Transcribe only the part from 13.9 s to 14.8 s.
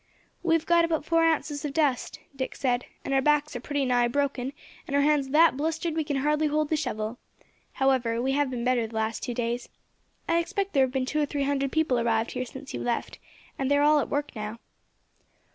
at work now."